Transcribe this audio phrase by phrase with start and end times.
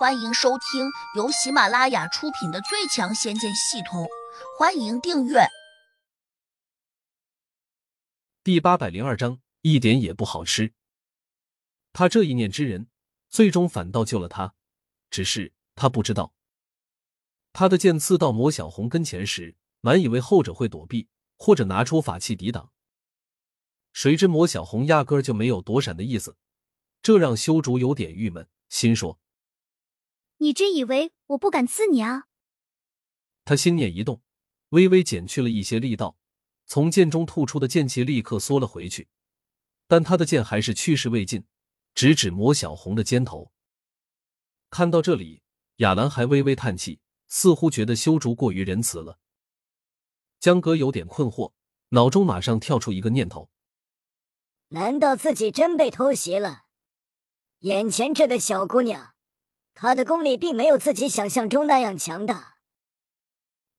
[0.00, 4.04] 欢迎收听由喜马拉雅出品的《最强仙剑系统》，
[4.58, 5.40] 欢迎订阅。
[8.42, 10.72] 第八百零二章，一点也不好吃。
[11.92, 12.88] 他这一念之人，
[13.28, 14.54] 最终反倒救了他，
[15.10, 16.32] 只是他不知道，
[17.52, 22.72] 他的剑刺到魔小红跟前时，满以为后者会躲避或者拿出法器抵挡，
[23.92, 26.38] 谁知魔小红压根就没有躲闪的意思，
[27.02, 29.20] 这让修竹有点郁闷，心说。
[30.42, 32.24] 你真以为我不敢刺你啊？
[33.44, 34.22] 他心念一动，
[34.70, 36.16] 微微减去了一些力道，
[36.64, 39.08] 从剑中吐出的剑气立刻缩了回去。
[39.86, 41.44] 但他的剑还是去势未尽，
[41.94, 43.52] 直指魔小红的肩头。
[44.70, 45.42] 看到这里，
[45.76, 49.18] 雅兰还微微叹气，似乎觉得修竹过于仁慈了。
[50.38, 51.52] 江哥有点困惑，
[51.90, 53.50] 脑中马上跳出一个念头：
[54.68, 56.62] 难道自己真被偷袭了？
[57.58, 59.14] 眼前这个小姑娘。
[59.82, 62.58] 他的功力并没有自己想象中那样强大。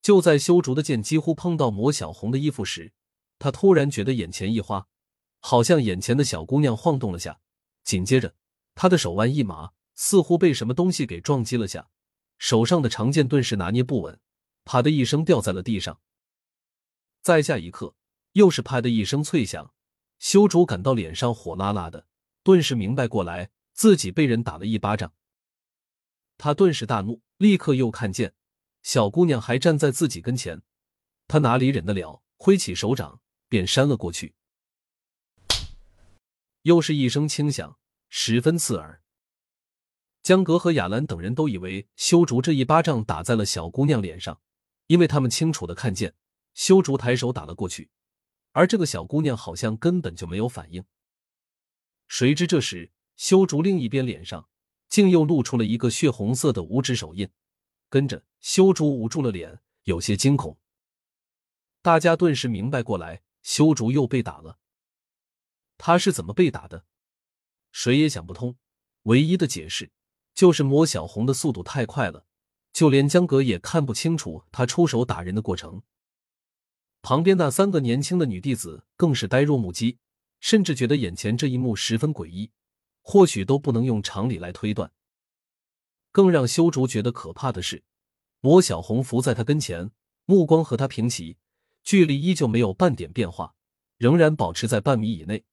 [0.00, 2.92] 就在修竹的剑几乎碰到魔小红的衣服时，
[3.38, 4.88] 他突然觉得眼前一花，
[5.38, 7.38] 好像眼前的小姑娘晃动了下。
[7.84, 8.34] 紧接着，
[8.74, 11.88] 他的手腕一麻，似乎被什么东西给撞击了下，
[12.36, 14.18] 手上的长剑顿时拿捏不稳，
[14.64, 16.00] 啪的一声掉在了地上。
[17.22, 17.94] 再下一刻，
[18.32, 19.72] 又是啪的一声脆响，
[20.18, 22.08] 修竹感到脸上火辣辣的，
[22.42, 25.12] 顿时明白过来，自己被人打了一巴掌。
[26.42, 28.34] 他顿时大怒，立刻又看见
[28.82, 30.60] 小姑娘还站在自己跟前，
[31.28, 34.34] 他哪里忍得了，挥起手掌便扇了过去。
[36.62, 39.04] 又是一声轻响，十分刺耳。
[40.24, 44.40] 江格和亚兰等人都以为修竹这一巴掌打在了小姑娘脸上，
[44.88, 46.16] 因为他们清楚的看见
[46.54, 47.88] 修竹抬手打了过去，
[48.50, 50.84] 而这个小姑娘好像根本就没有反应。
[52.08, 54.48] 谁知这时修竹另一边脸上。
[54.92, 57.26] 竟又露出了一个血红色的五指手印，
[57.88, 60.58] 跟着修竹捂住了脸，有些惊恐。
[61.80, 64.58] 大家顿时明白过来，修竹又被打了。
[65.78, 66.84] 他是怎么被打的？
[67.70, 68.58] 谁也想不通。
[69.04, 69.90] 唯一的解释
[70.34, 72.26] 就是魔小红的速度太快了，
[72.70, 75.82] 就连江格也看不清楚他出手打人的过程。
[77.00, 79.96] 旁边那三个年轻的女弟子更是呆若木鸡，
[80.38, 82.50] 甚至觉得眼前这一幕十分诡异。
[83.02, 84.90] 或许都不能用常理来推断。
[86.10, 87.84] 更让修竹觉得可怕的是，
[88.40, 89.90] 魔小红伏在他跟前，
[90.24, 91.36] 目光和他平齐，
[91.82, 93.54] 距离依旧没有半点变化，
[93.98, 95.44] 仍然保持在半米以内。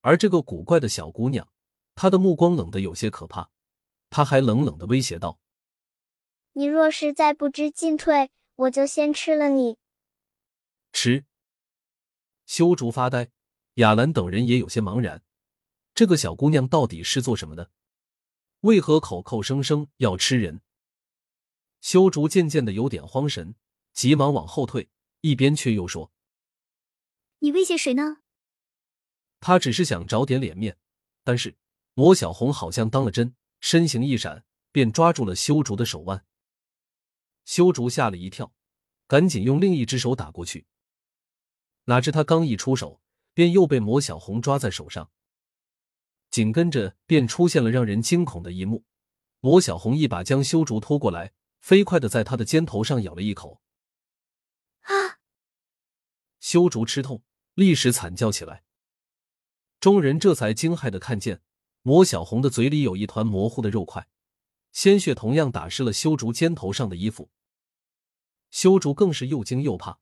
[0.00, 1.48] 而这个古怪的小姑娘，
[1.94, 3.50] 她的目光冷得有些可怕，
[4.10, 5.38] 她还冷冷的威胁道
[6.54, 9.78] ：“你若是再不知进退，我就先吃了你。”
[10.92, 11.24] 吃。
[12.46, 13.30] 修竹发呆，
[13.74, 15.22] 雅兰等人也有些茫然。
[15.96, 17.70] 这个小姑娘到底是做什么的？
[18.60, 20.60] 为何口口声声要吃人？
[21.80, 23.54] 修竹渐渐的有点慌神，
[23.94, 24.90] 急忙往后退，
[25.22, 26.12] 一边却又说
[27.40, 28.18] ：“你威胁谁呢？”
[29.40, 30.76] 他只是想找点脸面，
[31.24, 31.56] 但是
[31.94, 36.26] 魔小红好像当了真，身形一闪，便抓住了修竹的手腕。
[37.46, 38.52] 修竹吓了一跳，
[39.06, 40.66] 赶紧用另一只手打过去，
[41.84, 43.00] 哪知他刚一出手，
[43.32, 45.10] 便又被魔小红抓在手上。
[46.36, 48.84] 紧跟着便出现了让人惊恐的一幕，
[49.40, 53.62] 魔小红一把将修竹拖过来，飞快的在他的肩头上咬了一口。
[54.82, 55.16] 啊！
[56.38, 57.22] 修竹吃痛，
[57.54, 58.64] 立时惨叫起来。
[59.80, 61.40] 众人这才惊骇的看见，
[61.80, 64.06] 魔小红的嘴里有一团模糊的肉块，
[64.72, 67.30] 鲜血同样打湿了修竹肩头上的衣服。
[68.50, 70.00] 修竹更是又惊又怕，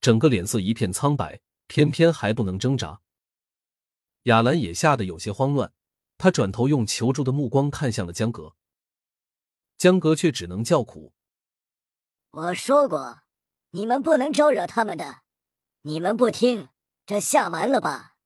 [0.00, 3.00] 整个脸色一片苍白，偏偏还不能挣扎。
[4.28, 5.72] 亚兰也吓得有些慌乱，
[6.18, 8.54] 她转头用求助的目光看向了江格，
[9.78, 11.14] 江格却只能叫苦
[12.32, 13.22] ：“我说过，
[13.70, 15.22] 你们不能招惹他们的，
[15.80, 16.68] 你们不听，
[17.06, 18.16] 这下完了吧？”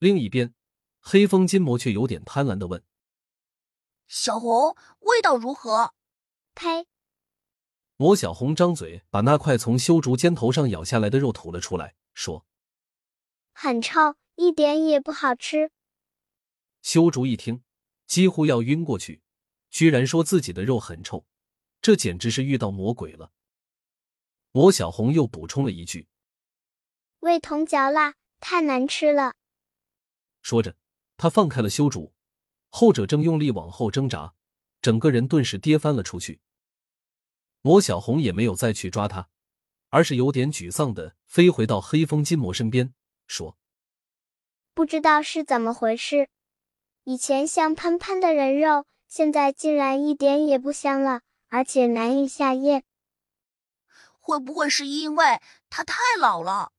[0.00, 0.54] 另一边，
[0.98, 2.82] 黑风金魔却有点贪婪的问
[4.08, 5.94] ：“小红，味道如何？”
[6.56, 6.88] 呸！
[7.96, 12.44] 魔小红张嘴，把那块从修竹肩头上咬下来的肉吐了出来，说
[13.54, 15.70] ：“很臭。”一点也不好吃。
[16.80, 17.62] 修竹一听，
[18.06, 19.20] 几乎要晕过去，
[19.68, 21.26] 居然说自己的肉很臭，
[21.82, 23.32] 这简直是遇到魔鬼了。
[24.52, 26.08] 魔小红又补充了一句
[27.20, 29.34] ：“味同嚼蜡，太难吃了。”
[30.40, 30.74] 说着，
[31.18, 32.14] 他放开了修竹，
[32.70, 34.32] 后者正用力往后挣扎，
[34.80, 36.40] 整个人顿时跌翻了出去。
[37.60, 39.28] 魔小红也没有再去抓他，
[39.90, 42.94] 而是有点沮丧的飞回到黑风金魔身边，
[43.26, 43.59] 说。
[44.80, 46.30] 不知道是怎么回事，
[47.04, 52.82] 以前香喷喷的人肉，现在竟然一点也不香了，而且难以下咽。
[54.20, 55.38] 会不会是因为
[55.68, 56.72] 它太老了？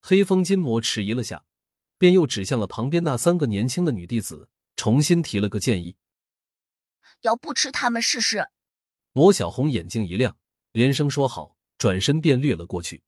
[0.00, 1.44] 黑风金魔迟疑了下，
[1.98, 5.96] 便又指向了旁边那三个年轻的女弟子，重新提了个建议：
[7.20, 8.48] 要不吃他们试试？
[9.12, 10.38] 魔小红眼睛一亮，
[10.72, 13.02] 连声说好，转身便掠了过去。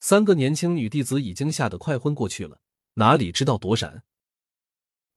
[0.00, 2.60] 三个年轻女弟子已经吓得快昏过去了，
[2.94, 4.02] 哪里知道躲闪？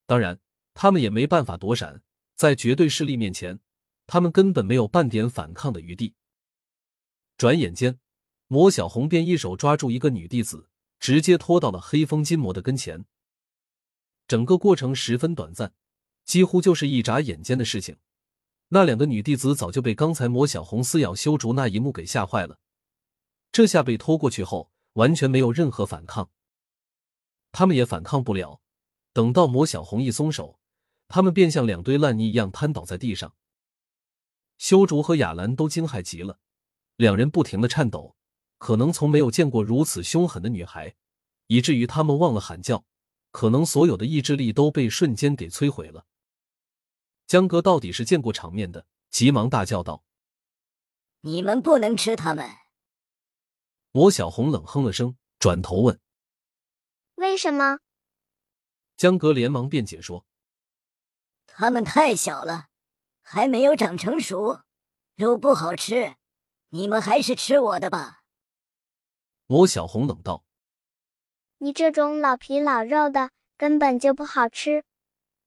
[0.05, 0.39] 当然，
[0.73, 2.01] 他们也没办法躲闪，
[2.35, 3.59] 在绝对势力面前，
[4.05, 6.15] 他们根本没有半点反抗的余地。
[7.37, 7.99] 转眼间，
[8.47, 13.05] 魔小红便一手抓住一个女弟子，直接拖到了黑风金魔的跟前。
[14.27, 15.73] 整个过程十分短暂，
[16.25, 17.97] 几乎就是一眨眼间的事情。
[18.69, 22.59] 那两个女弟子早就被刚才魔小红撕咬修竹那一幕给吓坏了，
[23.51, 26.31] 这下被拖过去后，完全没有任何反抗。
[27.53, 28.59] 他们也反抗不了。
[29.13, 30.59] 等到魔小红一松手，
[31.07, 33.33] 他们便像两堆烂泥一样瘫倒在地上。
[34.57, 36.39] 修竹和雅兰都惊骇极了。
[36.95, 38.15] 两人不停的颤抖，
[38.57, 40.95] 可能从没有见过如此凶狠的女孩，
[41.47, 42.85] 以至于他们忘了喊叫，
[43.31, 46.05] 可能所有的意志力都被瞬间给摧毁了。
[47.25, 50.03] 江哥到底是见过场面的，急忙大叫道
[51.21, 52.47] ：“你们不能吃他们！”
[53.91, 55.99] 魔小红冷哼了声，转头问
[57.33, 57.79] ：“为什么？”
[58.95, 60.23] 江格连忙辩解说
[61.47, 62.67] ：“他们太小了，
[63.23, 64.61] 还没有长成熟，
[65.15, 66.13] 肉不好吃。”
[66.69, 68.21] 你们还是吃我的吧。”
[69.47, 70.43] 魔小红冷道
[71.57, 74.83] ，“你这种老皮老肉的根本就不好吃。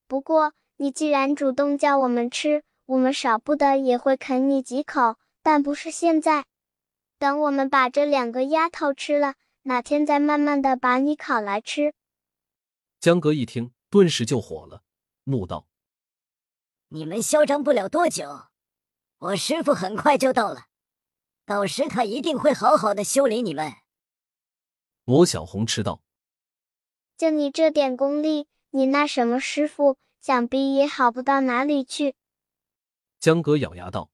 [0.09, 5.17] 不过你既然主动叫我们吃，我们少不得也会啃你几口。
[5.41, 6.47] 但不是现在，
[7.21, 9.35] 等我们把这两个丫头吃了，
[9.67, 11.93] 哪天再慢慢的把你烤来吃。”
[13.01, 14.83] 江哥一听，顿时就火了，
[15.25, 15.67] 怒道
[16.89, 18.47] ：“你们嚣张不了多久，
[19.19, 20.67] 我师傅很快就到了。”
[21.45, 23.73] 到时他一定会好好的修理你们。”
[25.05, 26.01] 魔小红吃道
[27.17, 32.15] ，“就你这点功力，你那什么师傅，想必也好不到哪里去。”
[33.19, 34.11] 江哥咬牙道：“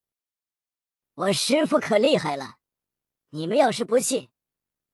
[1.15, 2.57] 我师傅可厉害了，
[3.31, 4.31] 你们要是不信，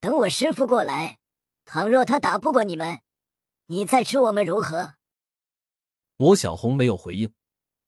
[0.00, 1.18] 等我师傅过来，
[1.64, 3.00] 倘若他打不过你们，
[3.66, 4.94] 你再吃我们如何？”
[6.16, 7.32] 魔小红没有回应，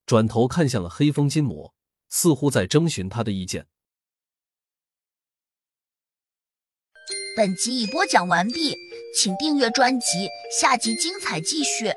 [0.06, 1.72] 转头看向了黑风金魔，
[2.08, 3.66] 似乎在征询他的意见。
[7.36, 8.76] 本集已播讲完毕，
[9.16, 10.28] 请订阅专辑，
[10.60, 11.92] 下集精彩继续。